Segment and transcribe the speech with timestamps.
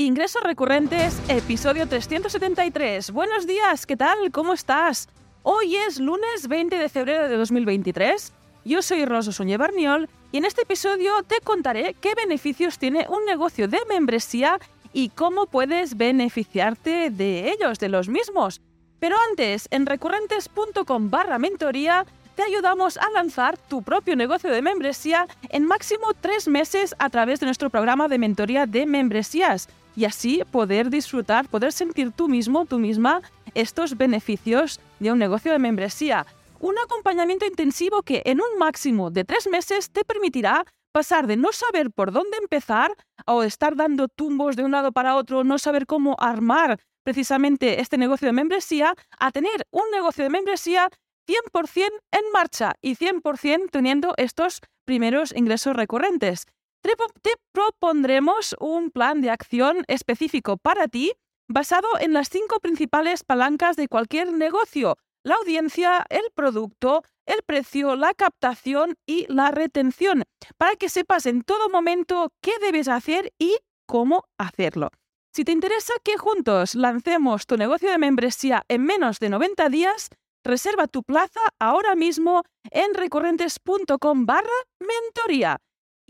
[0.00, 3.10] Ingresos recurrentes, episodio 373.
[3.10, 4.30] Buenos días, ¿qué tal?
[4.32, 5.10] ¿Cómo estás?
[5.42, 8.32] Hoy es lunes 20 de febrero de 2023.
[8.64, 13.26] Yo soy Rosa Soñé Barniol y en este episodio te contaré qué beneficios tiene un
[13.26, 14.58] negocio de membresía
[14.94, 18.62] y cómo puedes beneficiarte de ellos, de los mismos.
[19.00, 22.06] Pero antes, en recurrentes.com barra mentoría
[22.36, 27.40] te ayudamos a lanzar tu propio negocio de membresía en máximo tres meses a través
[27.40, 32.66] de nuestro programa de mentoría de membresías y así poder disfrutar, poder sentir tú mismo,
[32.66, 33.22] tú misma,
[33.54, 36.26] estos beneficios de un negocio de membresía.
[36.60, 41.52] Un acompañamiento intensivo que en un máximo de tres meses te permitirá pasar de no
[41.52, 42.92] saber por dónde empezar
[43.26, 47.96] o estar dando tumbos de un lado para otro, no saber cómo armar precisamente este
[47.96, 50.88] negocio de membresía, a tener un negocio de membresía
[51.26, 56.46] 100% en marcha y 100% teniendo estos primeros ingresos recurrentes.
[56.82, 61.12] Te propondremos un plan de acción específico para ti
[61.48, 67.96] basado en las cinco principales palancas de cualquier negocio, la audiencia, el producto, el precio,
[67.96, 70.22] la captación y la retención,
[70.56, 74.90] para que sepas en todo momento qué debes hacer y cómo hacerlo.
[75.34, 80.10] Si te interesa que juntos lancemos tu negocio de membresía en menos de 90 días,
[80.42, 84.48] Reserva tu plaza ahora mismo en recurrentes.com barra
[84.80, 85.58] mentoría.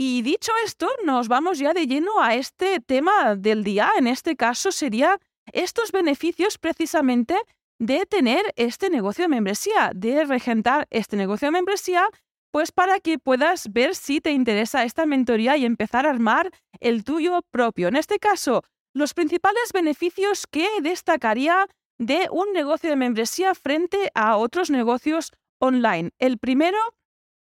[0.03, 3.91] Y dicho esto, nos vamos ya de lleno a este tema del día.
[3.99, 5.21] En este caso sería
[5.53, 7.37] estos beneficios precisamente
[7.79, 12.09] de tener este negocio de membresía, de regentar este negocio de membresía,
[12.51, 17.05] pues para que puedas ver si te interesa esta mentoría y empezar a armar el
[17.05, 17.89] tuyo propio.
[17.89, 18.63] En este caso,
[18.95, 21.67] los principales beneficios que destacaría
[21.99, 26.13] de un negocio de membresía frente a otros negocios online.
[26.19, 26.79] El primero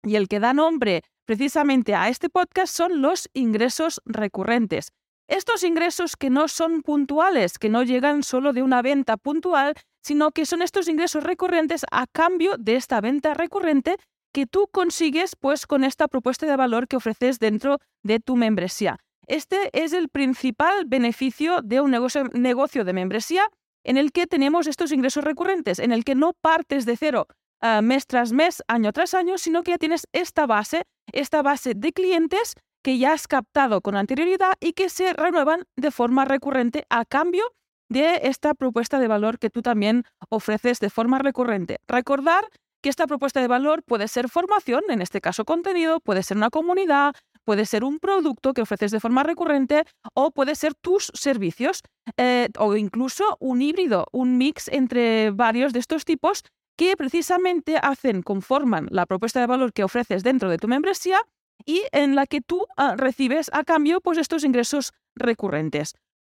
[0.03, 4.91] y el que da nombre precisamente a este podcast son los ingresos recurrentes.
[5.27, 10.31] Estos ingresos que no son puntuales, que no llegan solo de una venta puntual, sino
[10.31, 13.97] que son estos ingresos recurrentes a cambio de esta venta recurrente
[14.31, 18.99] que tú consigues pues con esta propuesta de valor que ofreces dentro de tu membresía.
[19.27, 23.49] Este es el principal beneficio de un negocio, negocio de membresía
[23.83, 27.27] en el que tenemos estos ingresos recurrentes, en el que no partes de cero
[27.61, 31.73] ah, mes tras mes, año tras año, sino que ya tienes esta base, esta base
[31.75, 36.85] de clientes que ya has captado con anterioridad y que se renuevan de forma recurrente
[36.89, 37.51] a cambio
[37.89, 41.79] de esta propuesta de valor que tú también ofreces de forma recurrente.
[41.87, 42.47] Recordar
[42.81, 46.51] que esta propuesta de valor puede ser formación, en este caso contenido, puede ser una
[46.51, 51.81] comunidad, puede ser un producto que ofreces de forma recurrente o puede ser tus servicios
[52.17, 56.43] eh, o incluso un híbrido, un mix entre varios de estos tipos
[56.75, 61.21] que precisamente hacen, conforman la propuesta de valor que ofreces dentro de tu membresía
[61.65, 65.93] y en la que tú ah, recibes a cambio pues, estos ingresos recurrentes.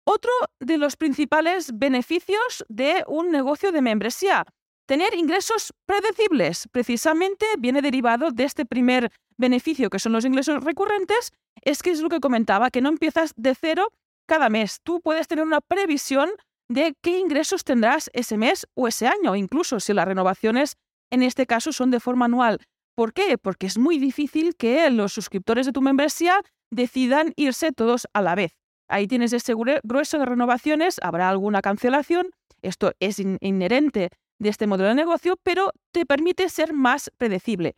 [0.05, 4.45] Otro de los principales beneficios de un negocio de membresía,
[4.85, 11.33] tener ingresos predecibles, precisamente viene derivado de este primer beneficio, que son los ingresos recurrentes,
[11.61, 13.91] es que es lo que comentaba, que no empiezas de cero
[14.27, 14.79] cada mes.
[14.81, 16.29] Tú puedes tener una previsión
[16.69, 20.75] de qué ingresos tendrás ese mes o ese año, incluso si las renovaciones
[21.11, 22.59] en este caso son de forma anual.
[22.95, 23.37] ¿Por qué?
[23.37, 26.41] Porque es muy difícil que los suscriptores de tu membresía
[26.71, 28.53] decidan irse todos a la vez.
[28.89, 34.89] Ahí tienes ese grueso de renovaciones, habrá alguna cancelación, esto es inherente de este modelo
[34.89, 37.75] de negocio, pero te permite ser más predecible.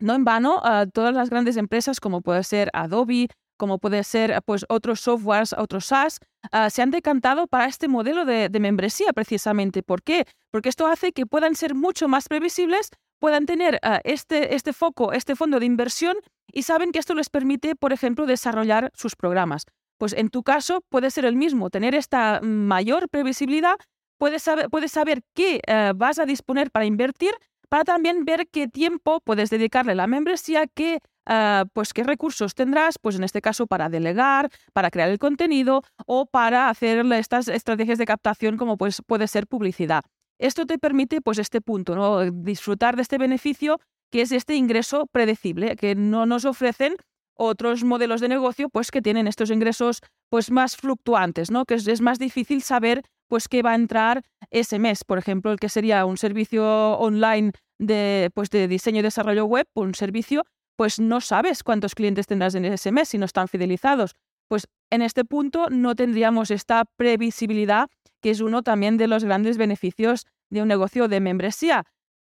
[0.00, 4.40] No en vano, ah, todas las grandes empresas como puede ser Adobe, como puede ser
[4.44, 6.20] pues, otros softwares, otros SaaS,
[6.52, 9.82] ah, se han decantado para este modelo de, membresía precisamente.
[9.82, 10.26] ¿Por qué?
[10.50, 15.12] Porque esto hace que puedan ser mucho más previsibles, puedan tener ah, este, este foco,
[15.12, 16.16] este fondo de inversión
[16.52, 19.64] y saben que esto les permite, por ejemplo, desarrollar sus programas.
[19.98, 23.76] Pues en tu caso puede ser el mismo, tener esta mayor previsibilidad,
[24.18, 25.60] puedes saber, puedes saber qué
[25.94, 27.34] vas a disponer para invertir
[27.74, 32.54] para también ver qué tiempo puedes dedicarle a la membresía, qué, ah, pues qué recursos
[32.54, 37.48] tendrás, pues en este caso para delegar, para crear el contenido o para hacer estas
[37.48, 40.02] estrategias de captación como pues, puede ser publicidad.
[40.38, 42.30] Esto te permite pues este punto, ¿no?
[42.30, 46.96] disfrutar de este beneficio que es este ingreso predecible que no nos ofrecen
[47.36, 51.64] otros modelos de negocio pues que tienen estos ingresos pues más fluctuantes, ¿no?
[51.64, 55.58] Que es, más difícil saber pues qué va a entrar ese mes, por ejemplo, el
[55.58, 56.64] que sería un servicio
[56.98, 60.44] online de, pues, de diseño y desarrollo web, un servicio,
[60.76, 64.14] pues no sabes cuántos clientes tendrás en ese mes si no están fidelizados.
[64.48, 67.88] Pues en este punto no tendríamos esta previsibilidad,
[68.20, 71.84] que es uno también de los grandes beneficios de un negocio de membresía.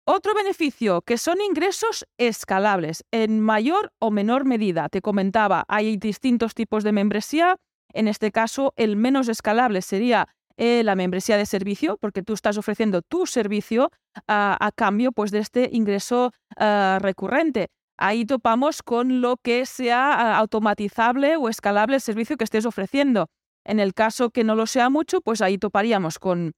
[0.06, 4.90] Otro beneficio, que son ingresos escalables, en mayor o menor medida.
[4.90, 7.58] Te comentaba, hay distintos tipos de membresía,
[7.94, 12.58] En este caso, el menos escalable sería eh, la membresía de servicio, porque tú estás
[12.58, 13.92] ofreciendo tu servicio
[14.28, 17.68] a cambio pues, de este ingreso ah, recurrente.
[18.04, 23.28] Ahí topamos con lo que sea ah, automatizable o escalable el servicio que estés ofreciendo.
[23.64, 26.54] En el caso que no lo sea mucho, pues ahí toparíamos con,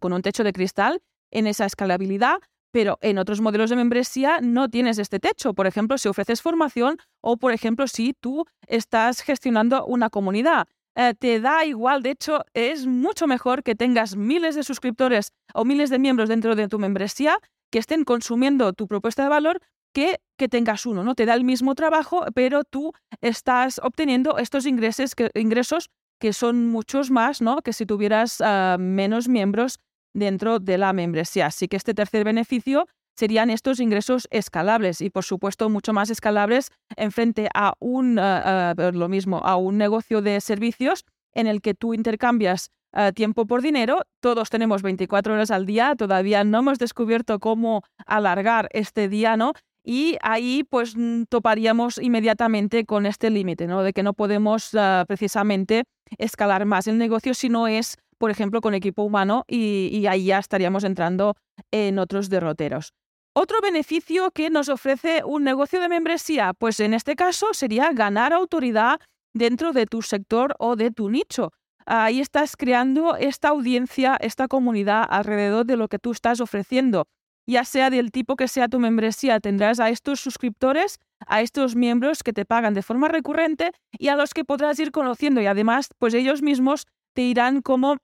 [0.00, 2.38] con un techo de cristal en esa escalabilidad,
[2.72, 5.52] pero en otros modelos de membresía no tienes este techo.
[5.52, 10.66] Por ejemplo, si ofreces formación o, por ejemplo, si tú estás gestionando una comunidad.
[10.96, 15.66] Eh, te da igual, de hecho, es mucho mejor que tengas miles de suscriptores o
[15.66, 17.38] miles de miembros dentro de tu membresía
[17.70, 19.60] que estén consumiendo tu propuesta de valor
[19.92, 21.14] que tengas uno, ¿no?
[21.14, 27.40] Te da el mismo trabajo, pero tú estás obteniendo estos ingresos que, son muchos más,
[27.42, 27.58] ¿no?
[27.62, 29.78] Que si tuvieras ah, menos miembros
[30.14, 31.46] dentro de la membresía.
[31.46, 36.70] Así que este tercer beneficio serían estos ingresos escalables y por supuesto mucho más escalables
[36.96, 41.04] en frente a un ah, ah, lo mismo a un negocio de servicios
[41.34, 42.70] en el que tú intercambias
[43.14, 44.02] tiempo por dinero.
[44.20, 49.52] Todos tenemos 24 horas al día, todavía no hemos descubierto cómo alargar este día, ¿no?
[49.84, 50.94] Y ahí pues
[51.28, 53.82] toparíamos inmediatamente con este límite, ¿no?
[53.82, 54.70] De que no podemos
[55.06, 55.84] precisamente
[56.18, 60.38] escalar más el negocio si no es por ejemplo, con equipo humano y, ahí ya
[60.38, 61.36] estaríamos entrando
[61.70, 62.92] en otros derroteros.
[63.32, 68.34] Otro beneficio que nos ofrece un negocio de membresía, pues en este caso sería ganar
[68.34, 69.00] autoridad
[69.32, 71.52] dentro de tu sector o de tu nicho.
[71.86, 77.06] Ahí estás creando esta audiencia, esta comunidad alrededor de lo que tú estás ofreciendo.
[77.46, 82.22] Ya sea del tipo que sea tu membresía, tendrás a estos suscriptores, a estos miembros
[82.22, 85.88] que te pagan de forma recurrente y a los que podrás ir conociendo y además,
[85.98, 87.96] pues ellos mismos te irán como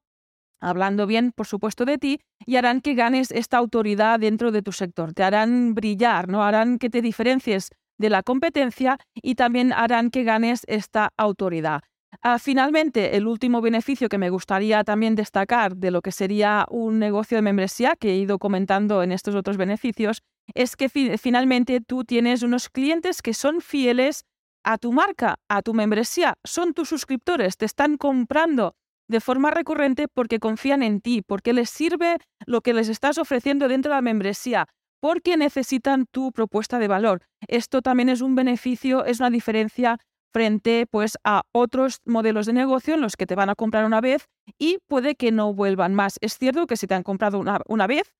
[0.61, 4.73] hablando bien, por supuesto, de ti y harán que ganes esta autoridad dentro de tu
[4.73, 5.13] sector.
[5.13, 6.43] Te harán brillar, ¿no?
[6.43, 11.83] Harán que te diferencies de la competencia y también harán que ganes esta autoridad.
[12.29, 16.99] Ah, finalmente, el último beneficio que me gustaría también destacar de lo que sería un
[16.99, 22.03] negocio de membresía, que he ido comentando en estos otros beneficios, es que finalmente tú
[22.03, 24.25] tienes unos clientes que son fieles
[24.65, 28.75] a tu marca, a tu membresía, son tus suscriptores, te están comprando
[29.07, 33.69] de forma recurrente porque confían en ti, porque les sirve lo que les estás ofreciendo
[33.69, 34.67] dentro de la membresía,
[34.99, 37.23] porque necesitan tu propuesta de valor.
[37.47, 40.01] Esto también es un beneficio, es una diferencia
[40.37, 44.03] frente pues a otros modelos de negocio en los que te van a comprar una
[44.03, 44.29] vez
[44.59, 46.19] y puede que no vuelvan más.
[46.21, 48.13] Es cierto que si te han comprado una, una vez,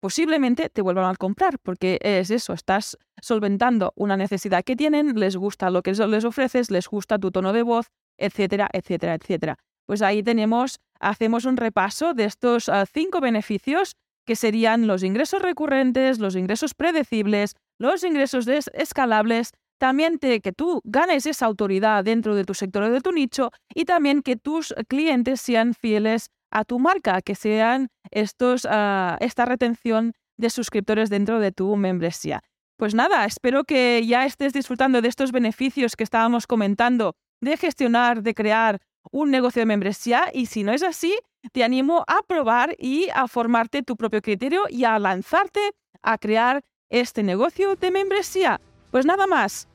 [0.00, 5.36] posiblemente te vuelvan a comprar, porque es eso, estás solventando una necesidad que tienen, les
[5.36, 7.86] gusta lo que les ofreces, les gusta tu tono de voz,
[8.18, 9.56] etcétera, etcétera, etcétera
[9.90, 15.42] pues ahí tenemos, hacemos un repaso de estos ah, cinco beneficios que serían los ingresos
[15.42, 22.44] recurrentes, los ingresos predecibles, los ingresos escalables, también que tú ganes esa autoridad dentro de
[22.44, 26.78] tu sector o de tu nicho y también que tus clientes sean fieles a tu
[26.78, 32.42] marca, que sean estos, ah, esta retención de suscriptores dentro de tu membresía.
[32.76, 38.22] Pues nada, espero que ya estés disfrutando de estos beneficios que estábamos comentando de gestionar,
[38.22, 38.80] de crear
[39.10, 41.16] un negocio de membresía y si no es así,
[41.52, 45.72] te animo a probar y a formarte tu propio criterio y a lanzarte
[46.02, 46.60] a crear
[46.90, 48.60] este negocio de membresía.
[48.90, 49.69] Pues nada más.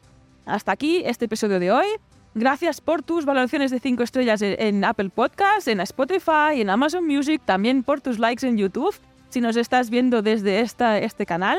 [0.46, 1.86] Hasta aquí este episodio de hoy.
[2.34, 7.42] Gracias por tus valoraciones de 5 estrellas en Apple Podcasts, en Spotify, en Amazon Music,
[7.46, 8.96] también por tus likes en YouTube
[9.30, 11.58] si nos estás viendo desde este canal.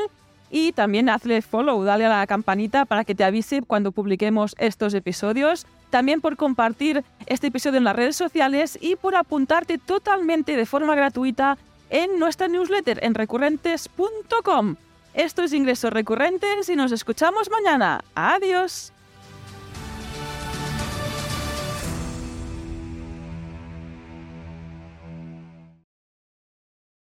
[0.50, 4.94] Y también hazle follow, dale a la campanita para que te avise cuando publiquemos estos
[4.94, 10.66] episodios también por compartir este episodio en las redes sociales y por apuntarte totalmente de
[10.66, 11.58] forma gratuita
[11.90, 14.76] en nuestra newsletter en recurrentes.com.
[15.16, 18.04] Esto es Ingresos Recurrentes y nos escuchamos mañana.
[18.14, 18.92] Adiós.